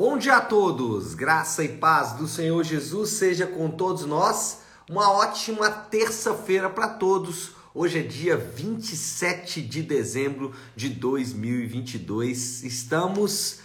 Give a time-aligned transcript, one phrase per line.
[0.00, 4.60] Bom dia a todos, graça e paz do Senhor Jesus seja com todos nós.
[4.88, 7.50] Uma ótima terça-feira para todos.
[7.74, 12.64] Hoje é dia 27 de dezembro de 2022.
[12.64, 13.58] Estamos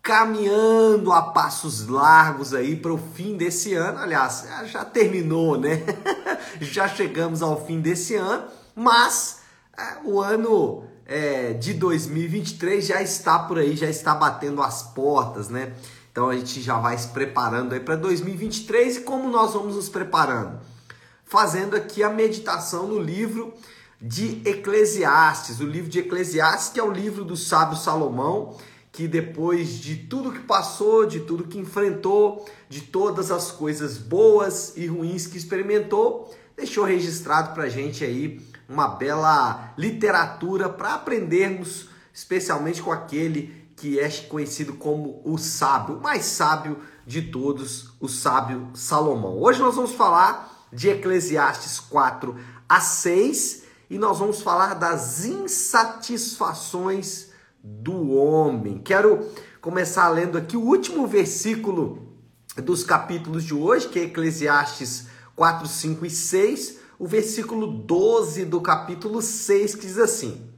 [0.00, 3.98] caminhando a passos largos aí para o fim desse ano.
[3.98, 5.82] Aliás, já terminou, né?
[6.62, 8.46] já chegamos ao fim desse ano,
[8.76, 9.40] mas
[9.76, 15.48] é, o ano é, de 2023 já está por aí, já está batendo as portas,
[15.48, 15.74] né?
[16.10, 19.88] Então a gente já vai se preparando aí para 2023 e como nós vamos nos
[19.88, 20.60] preparando?
[21.24, 23.52] Fazendo aqui a meditação no livro
[24.00, 28.56] de Eclesiastes, o livro de Eclesiastes, que é o livro do sábio Salomão,
[28.92, 34.74] que depois de tudo que passou, de tudo que enfrentou, de todas as coisas boas
[34.76, 41.88] e ruins que experimentou, deixou registrado para a gente aí uma bela literatura para aprendermos,
[42.12, 48.08] especialmente com aquele que é conhecido como o sábio, o mais sábio de todos, o
[48.08, 49.36] sábio Salomão.
[49.38, 52.36] Hoje nós vamos falar de Eclesiastes 4
[52.68, 57.30] a 6 e nós vamos falar das insatisfações
[57.62, 58.78] do homem.
[58.78, 59.28] Quero
[59.60, 62.14] começar lendo aqui o último versículo
[62.56, 68.60] dos capítulos de hoje, que é Eclesiastes 4, 5 e 6 o versículo 12 do
[68.60, 70.50] capítulo 6, que diz assim: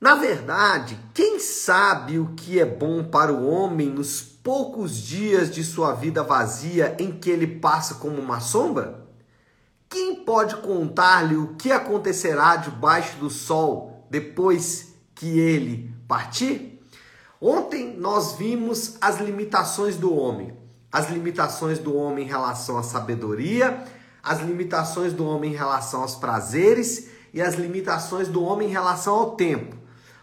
[0.00, 5.62] Na verdade, quem sabe o que é bom para o homem nos poucos dias de
[5.64, 9.06] sua vida vazia em que ele passa como uma sombra?
[9.88, 16.78] Quem pode contar-lhe o que acontecerá debaixo do sol depois que ele partir?
[17.40, 20.52] Ontem nós vimos as limitações do homem,
[20.92, 23.84] as limitações do homem em relação à sabedoria,
[24.28, 29.14] as limitações do homem em relação aos prazeres e as limitações do homem em relação
[29.14, 29.74] ao tempo.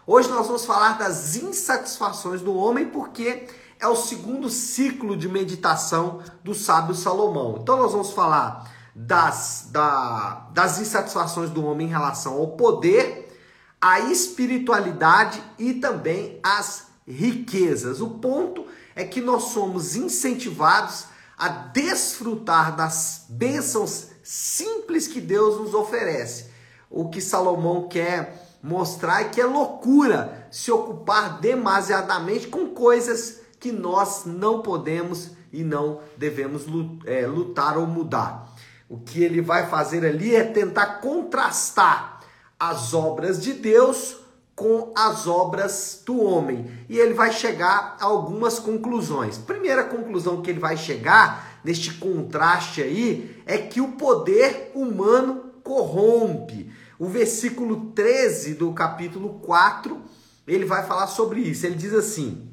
[0.06, 3.48] Hoje nós vamos falar das insatisfações do homem porque
[3.80, 7.58] é o segundo ciclo de meditação do sábio Salomão.
[7.60, 13.36] Então nós vamos falar das, da, das insatisfações do homem em relação ao poder,
[13.80, 18.00] à espiritualidade e também às riquezas.
[18.00, 25.74] O ponto é que nós somos incentivados a desfrutar das bênçãos simples que Deus nos
[25.74, 26.50] oferece.
[26.90, 33.70] O que Salomão quer mostrar é que é loucura se ocupar demasiadamente com coisas que
[33.70, 36.64] nós não podemos e não devemos
[37.04, 38.52] é, lutar ou mudar.
[38.88, 42.20] O que ele vai fazer ali é tentar contrastar
[42.58, 44.16] as obras de Deus
[44.56, 46.66] com as obras do homem.
[46.88, 49.36] E ele vai chegar a algumas conclusões.
[49.36, 56.72] Primeira conclusão que ele vai chegar neste contraste aí é que o poder humano corrompe.
[56.98, 60.00] O versículo 13 do capítulo 4,
[60.48, 61.66] ele vai falar sobre isso.
[61.66, 62.48] Ele diz assim: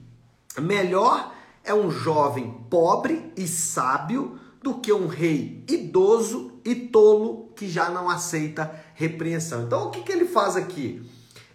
[0.60, 1.34] Melhor
[1.64, 7.90] é um jovem pobre e sábio do que um rei idoso e tolo que já
[7.90, 9.64] não aceita repreensão.
[9.64, 11.02] Então, o que, que ele faz aqui?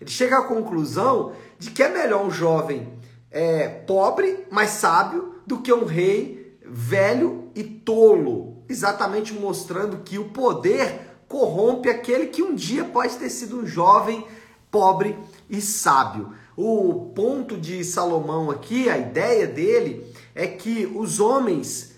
[0.01, 2.89] Ele chega à conclusão de que é melhor um jovem
[3.31, 10.29] é, pobre, mas sábio, do que um rei velho e tolo, exatamente mostrando que o
[10.29, 14.27] poder corrompe aquele que um dia pode ter sido um jovem
[14.71, 16.33] pobre e sábio.
[16.57, 21.95] O ponto de Salomão aqui, a ideia dele é que os homens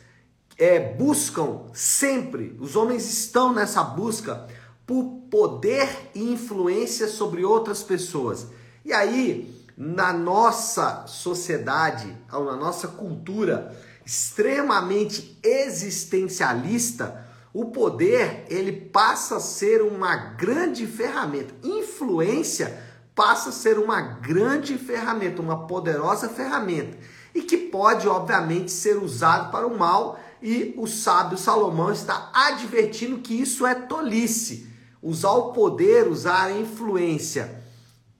[0.58, 4.46] é, buscam sempre, os homens estão nessa busca
[4.90, 8.48] por poder e influência sobre outras pessoas.
[8.84, 13.72] E aí, na nossa sociedade, ou na nossa cultura
[14.04, 17.24] extremamente existencialista,
[17.54, 21.54] o poder ele passa a ser uma grande ferramenta.
[21.62, 22.76] Influência
[23.14, 26.98] passa a ser uma grande ferramenta, uma poderosa ferramenta
[27.32, 30.18] e que pode, obviamente, ser usado para o mal.
[30.42, 34.68] E o sábio Salomão está advertindo que isso é tolice
[35.02, 37.62] usar o poder, usar a influência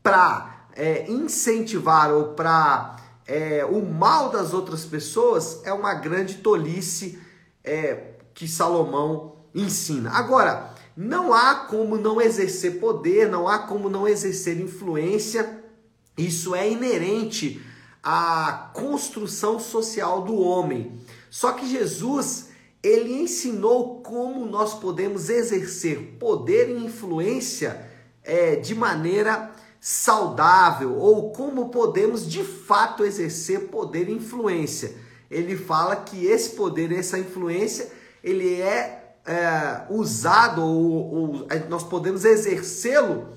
[0.03, 2.97] para é, incentivar ou para
[3.27, 7.19] é, o mal das outras pessoas é uma grande tolice
[7.63, 10.11] é, que Salomão ensina.
[10.11, 15.63] Agora, não há como não exercer poder, não há como não exercer influência,
[16.17, 17.65] isso é inerente
[18.03, 21.01] à construção social do homem.
[21.31, 22.50] Só que Jesus
[22.83, 27.87] ele ensinou como nós podemos exercer poder e influência
[28.25, 34.95] é, de maneira saudável ou como podemos de fato exercer poder e influência.
[35.31, 37.91] Ele fala que esse poder, essa influência,
[38.23, 43.29] ele é, é usado ou, ou nós podemos exercê-lo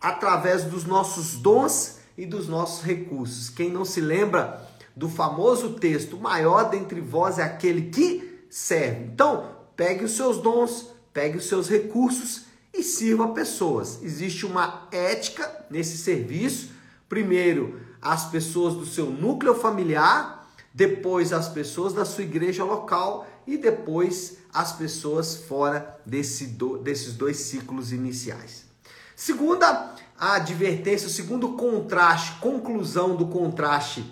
[0.00, 3.48] através dos nossos dons e dos nossos recursos.
[3.48, 9.04] Quem não se lembra do famoso texto: maior dentre vós é aquele que serve.
[9.04, 14.02] Então, pegue os seus dons, pegue os seus recursos e sirva pessoas.
[14.02, 16.70] Existe uma ética nesse serviço.
[17.08, 23.56] Primeiro, as pessoas do seu núcleo familiar, depois as pessoas da sua igreja local e
[23.56, 28.64] depois as pessoas fora desse do, desses dois ciclos iniciais.
[29.16, 34.04] Segunda advertência, o segundo contraste, conclusão do contraste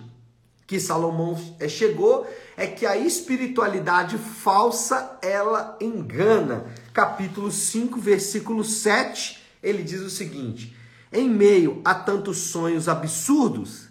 [0.66, 2.26] que Salomão eh, chegou
[2.56, 6.66] é que a espiritualidade falsa ela engana.
[6.92, 10.76] Capítulo 5, versículo 7, ele diz o seguinte:
[11.12, 13.86] Em meio a tantos sonhos absurdos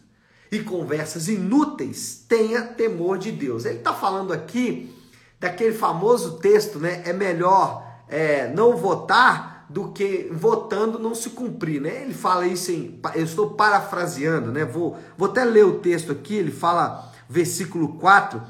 [0.51, 3.65] e conversas inúteis, tenha temor de Deus.
[3.65, 4.93] Ele está falando aqui
[5.39, 7.03] daquele famoso texto, né?
[7.05, 12.03] É melhor é, não votar do que votando não se cumprir, né?
[12.03, 14.63] Ele fala isso em, eu estou parafraseando, né?
[14.63, 18.41] Vou, vou até ler o texto aqui, ele fala, versículo 4,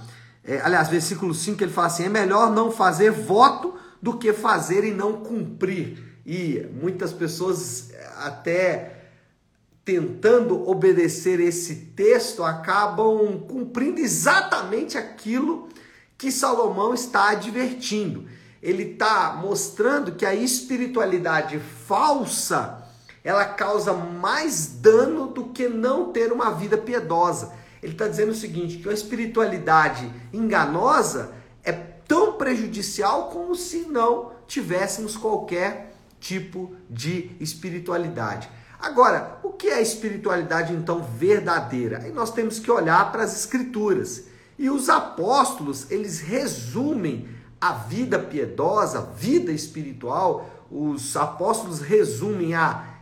[0.43, 4.83] é, aliás, versículo 5, ele fala assim: é melhor não fazer voto do que fazer
[4.83, 6.19] e não cumprir.
[6.25, 8.91] E muitas pessoas até
[9.83, 15.69] tentando obedecer esse texto acabam cumprindo exatamente aquilo
[16.17, 18.25] que Salomão está advertindo
[18.65, 22.83] ele está mostrando que a espiritualidade falsa
[23.23, 27.53] ela causa mais dano do que não ter uma vida piedosa.
[27.81, 31.31] Ele está dizendo o seguinte: que a espiritualidade enganosa
[31.63, 38.49] é tão prejudicial como se não tivéssemos qualquer tipo de espiritualidade.
[38.79, 41.99] Agora, o que é a espiritualidade então verdadeira?
[42.03, 44.25] Aí nós temos que olhar para as escrituras.
[44.57, 47.27] E os apóstolos, eles resumem
[47.69, 52.99] a vida piedosa, a vida espiritual, os apóstolos resumem a,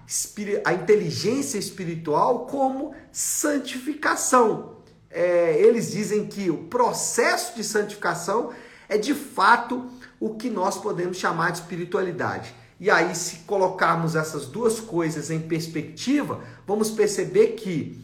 [0.63, 4.77] a inteligência espiritual como santificação.
[5.10, 8.51] É, eles dizem que o processo de santificação
[8.88, 9.86] é de fato
[10.18, 12.56] o que nós podemos chamar de espiritualidade.
[12.80, 18.01] E aí, se colocarmos essas duas coisas em perspectiva, vamos perceber que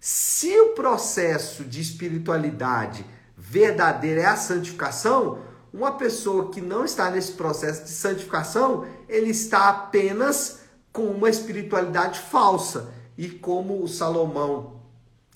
[0.00, 3.06] se o processo de espiritualidade
[3.36, 9.70] verdadeira é a santificação, uma pessoa que não está nesse processo de santificação, ele está
[9.70, 10.60] apenas
[10.92, 12.92] com uma espiritualidade falsa.
[13.16, 14.82] E como o Salomão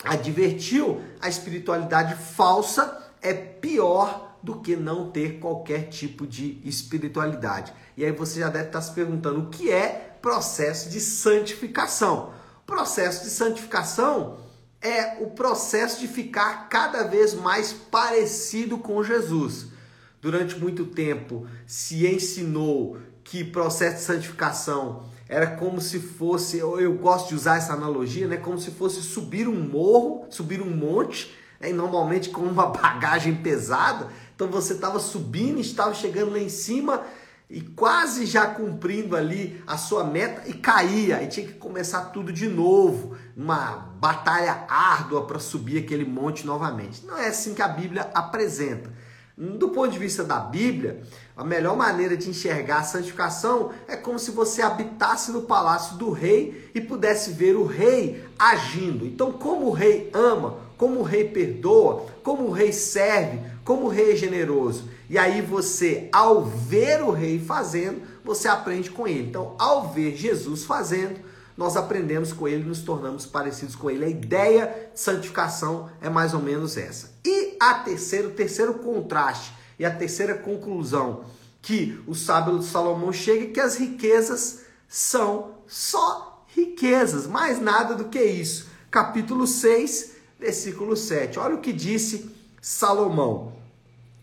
[0.03, 7.73] advertiu, a espiritualidade falsa é pior do que não ter qualquer tipo de espiritualidade.
[7.95, 12.31] E aí você já deve estar se perguntando o que é processo de santificação.
[12.65, 14.37] Processo de santificação
[14.79, 19.76] é o processo de ficar cada vez mais parecido com Jesus
[20.21, 27.29] durante muito tempo se ensinou que processo de santificação era como se fosse, eu gosto
[27.29, 28.37] de usar essa analogia, né?
[28.37, 31.69] Como se fosse subir um morro, subir um monte, né?
[31.73, 34.07] normalmente com uma bagagem pesada.
[34.33, 37.03] Então você estava subindo, estava chegando lá em cima
[37.49, 42.31] e quase já cumprindo ali a sua meta e caía e tinha que começar tudo
[42.31, 47.05] de novo, uma batalha árdua para subir aquele monte novamente.
[47.05, 48.91] Não é assim que a Bíblia apresenta.
[49.37, 51.03] Do ponto de vista da Bíblia,
[51.35, 56.09] a melhor maneira de enxergar a santificação é como se você habitasse no palácio do
[56.09, 59.05] rei e pudesse ver o rei agindo.
[59.05, 63.89] Então, como o rei ama, como o rei perdoa, como o rei serve, como o
[63.89, 64.89] rei é generoso.
[65.07, 69.29] E aí você, ao ver o rei fazendo, você aprende com ele.
[69.29, 71.19] Então, ao ver Jesus fazendo,
[71.57, 74.05] nós aprendemos com ele, nos tornamos parecidos com ele.
[74.05, 77.11] A ideia de santificação é mais ou menos essa.
[77.25, 81.25] E a terceira, o terceiro contraste e a terceira conclusão
[81.61, 88.05] que o sábio Salomão chega é que as riquezas são só riquezas, mais nada do
[88.05, 88.69] que isso.
[88.89, 91.39] Capítulo 6, versículo 7.
[91.39, 93.53] Olha o que disse Salomão.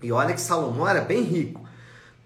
[0.01, 1.63] E olha que Salomão era bem rico.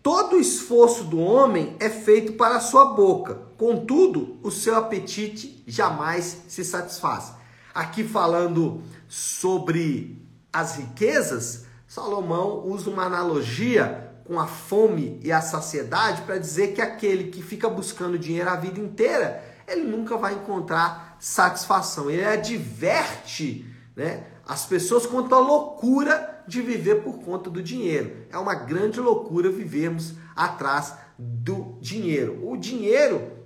[0.03, 6.45] Todo esforço do homem é feito para a sua boca, contudo, o seu apetite jamais
[6.49, 7.33] se satisfaz.
[7.75, 16.23] Aqui falando sobre as riquezas, Salomão usa uma analogia com a fome e a saciedade
[16.23, 21.17] para dizer que aquele que fica buscando dinheiro a vida inteira, ele nunca vai encontrar
[21.19, 22.11] satisfação.
[22.11, 28.27] Ele adverte né, as pessoas quanto à loucura de viver por conta do dinheiro.
[28.31, 32.49] É uma grande loucura vivermos atrás do dinheiro.
[32.49, 33.38] O dinheiro,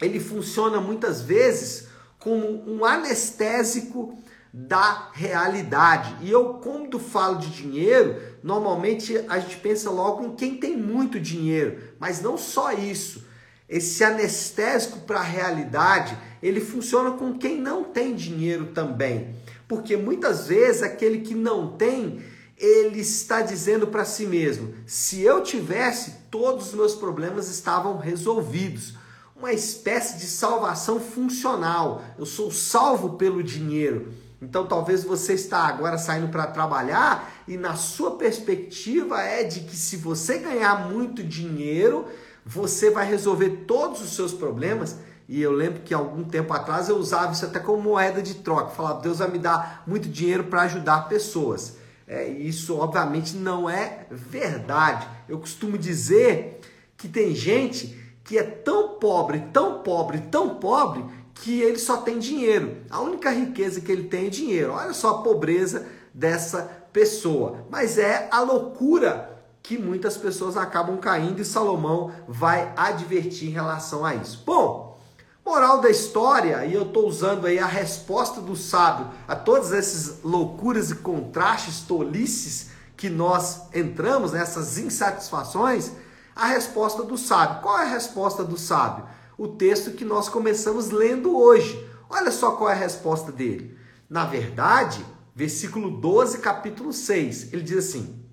[0.00, 1.88] ele funciona muitas vezes
[2.18, 4.18] como um anestésico
[4.52, 6.16] da realidade.
[6.22, 11.20] E eu, quando falo de dinheiro, normalmente a gente pensa logo em quem tem muito
[11.20, 13.26] dinheiro, mas não só isso.
[13.68, 19.34] Esse anestésico para a realidade, ele funciona com quem não tem dinheiro também.
[19.68, 22.22] Porque muitas vezes aquele que não tem,
[22.56, 28.94] ele está dizendo para si mesmo: se eu tivesse, todos os meus problemas estavam resolvidos.
[29.38, 32.02] Uma espécie de salvação funcional.
[32.18, 34.14] Eu sou salvo pelo dinheiro.
[34.40, 39.76] Então talvez você está agora saindo para trabalhar e na sua perspectiva é de que
[39.76, 42.06] se você ganhar muito dinheiro,
[42.46, 44.96] você vai resolver todos os seus problemas.
[45.28, 48.70] E eu lembro que algum tempo atrás eu usava isso até como moeda de troca.
[48.70, 51.76] Falava, Deus vai me dar muito dinheiro para ajudar pessoas.
[52.08, 55.06] É, isso obviamente não é verdade.
[55.28, 56.60] Eu costumo dizer
[56.96, 62.18] que tem gente que é tão pobre, tão pobre, tão pobre que ele só tem
[62.18, 62.78] dinheiro.
[62.90, 64.72] A única riqueza que ele tem é dinheiro.
[64.72, 67.64] Olha só a pobreza dessa pessoa.
[67.70, 69.30] Mas é a loucura
[69.62, 74.42] que muitas pessoas acabam caindo e Salomão vai advertir em relação a isso.
[74.44, 74.98] Bom,
[75.44, 80.22] moral da história, e eu estou usando aí a resposta do sábio a todas essas
[80.24, 85.92] loucuras e contrastes, tolices que nós entramos, nessas insatisfações,
[86.36, 87.62] a resposta do sábio.
[87.62, 89.16] Qual é a resposta do sábio?
[89.38, 91.86] o texto que nós começamos lendo hoje.
[92.08, 93.76] Olha só qual é a resposta dele.
[94.08, 98.24] Na verdade, versículo 12, capítulo 6, ele diz assim: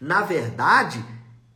[0.00, 1.04] Na verdade,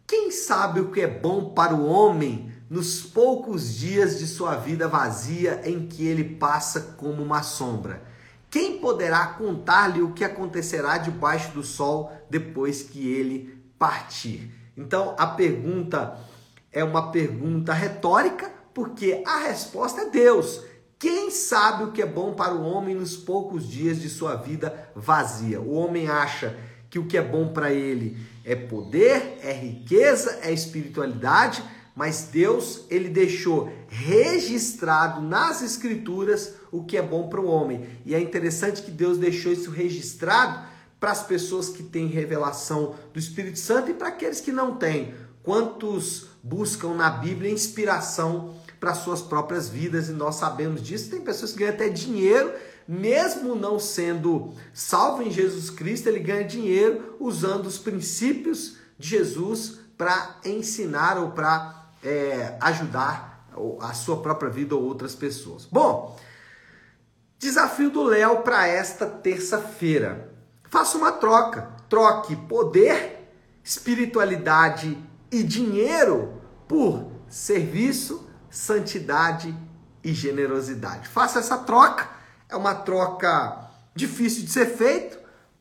[0.07, 4.87] quem sabe o que é bom para o homem nos poucos dias de sua vida
[4.87, 8.05] vazia em que ele passa como uma sombra?
[8.51, 14.64] Quem poderá contar-lhe o que acontecerá debaixo do sol depois que ele partir?
[14.77, 16.19] Então, a pergunta
[16.73, 20.61] é uma pergunta retórica, porque a resposta é Deus.
[20.99, 24.91] Quem sabe o que é bom para o homem nos poucos dias de sua vida
[24.95, 25.61] vazia?
[25.61, 26.57] O homem acha
[26.91, 31.63] que o que é bom para ele é poder, é riqueza, é espiritualidade,
[31.95, 37.87] mas Deus, ele deixou registrado nas escrituras o que é bom para o homem.
[38.05, 40.74] E é interessante que Deus deixou isso registrado
[41.05, 45.15] para as pessoas que têm revelação do Espírito Santo e para aqueles que não têm.
[45.43, 51.11] Quantos buscam na Bíblia inspiração para suas próprias vidas e nós sabemos disso.
[51.11, 52.55] Tem pessoas que ganham até dinheiro,
[52.89, 59.81] mesmo não sendo salvo em Jesus Cristo, ele ganha dinheiro usando os princípios de Jesus
[59.99, 63.47] para ensinar ou para é, ajudar
[63.79, 65.67] a sua própria vida ou outras pessoas.
[65.71, 66.19] Bom,
[67.39, 70.33] desafio do Léo para esta terça-feira.
[70.75, 71.69] Faça uma troca.
[71.89, 74.99] Troque poder, espiritualidade
[75.31, 79.57] e dinheiro por serviço, santidade
[80.03, 81.07] e generosidade.
[81.07, 82.09] Faça essa troca.
[82.49, 85.17] É uma troca difícil de ser feito,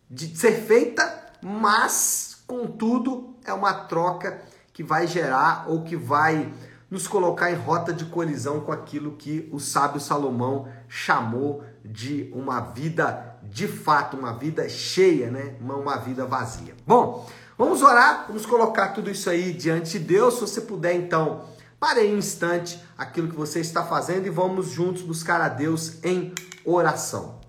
[0.09, 4.41] de ser feita, mas contudo é uma troca
[4.73, 6.51] que vai gerar ou que vai
[6.89, 12.59] nos colocar em rota de colisão com aquilo que o sábio Salomão chamou de uma
[12.59, 15.55] vida de fato, uma vida cheia, né?
[15.59, 16.73] Uma vida vazia.
[16.87, 20.33] Bom, Vamos orar, vamos colocar tudo isso aí diante de Deus.
[20.35, 21.47] Se você puder, então,
[21.79, 26.03] pare aí um instante aquilo que você está fazendo e vamos juntos buscar a Deus
[26.03, 26.33] em
[26.65, 27.39] oração.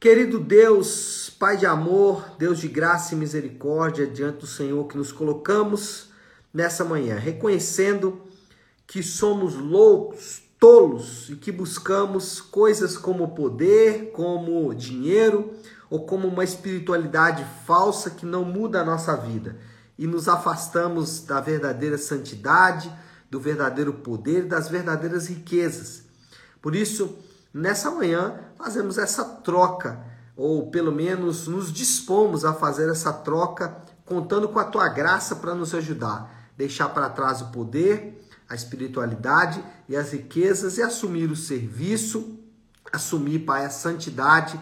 [0.00, 5.12] Querido Deus, Pai de amor, Deus de graça e misericórdia, diante do Senhor que nos
[5.12, 6.10] colocamos
[6.52, 8.20] nessa manhã, reconhecendo
[8.84, 15.52] que somos loucos, tolos e que buscamos coisas como poder, como dinheiro,
[15.90, 19.56] ou como uma espiritualidade falsa que não muda a nossa vida
[19.98, 22.92] e nos afastamos da verdadeira santidade,
[23.30, 26.04] do verdadeiro poder, das verdadeiras riquezas.
[26.62, 27.18] Por isso,
[27.52, 30.00] nessa manhã, fazemos essa troca,
[30.36, 35.54] ou pelo menos nos dispomos a fazer essa troca, contando com a tua graça para
[35.54, 36.36] nos ajudar.
[36.56, 42.38] Deixar para trás o poder, a espiritualidade e as riquezas e assumir o serviço,
[42.92, 44.58] assumir, Pai, a santidade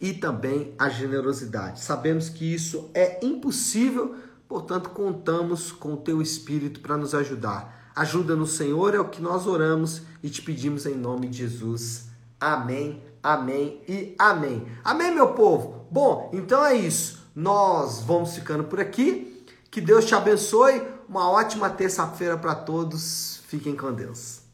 [0.00, 1.80] e também a generosidade.
[1.80, 4.14] Sabemos que isso é impossível,
[4.48, 7.90] portanto, contamos com o teu Espírito para nos ajudar.
[7.94, 12.06] Ajuda no Senhor, é o que nós oramos e te pedimos em nome de Jesus.
[12.38, 14.66] Amém, amém e amém.
[14.84, 15.86] Amém, meu povo?
[15.90, 17.26] Bom, então é isso.
[17.34, 19.44] Nós vamos ficando por aqui.
[19.70, 20.95] Que Deus te abençoe.
[21.08, 23.40] Uma ótima terça-feira para todos.
[23.46, 24.45] Fiquem com Deus.